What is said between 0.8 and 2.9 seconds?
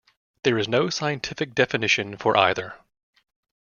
scientific definition for either.